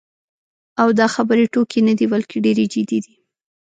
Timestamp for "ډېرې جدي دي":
2.45-3.13